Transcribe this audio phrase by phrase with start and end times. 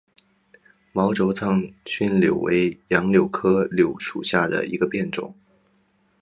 [0.93, 5.35] 毛轴藏匐柳为杨柳科柳属下的一个变种。